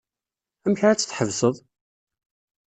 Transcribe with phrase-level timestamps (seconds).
[0.65, 1.55] Amek ara tt-tḥebseḍ?